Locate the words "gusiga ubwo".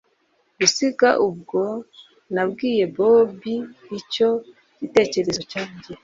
0.57-1.61